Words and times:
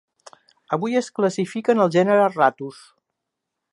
Avui 0.77 0.95
es 1.01 1.09
classifica 1.19 1.75
en 1.75 1.83
el 1.85 1.93
gènere 1.97 2.25
"Rattus". 2.33 2.81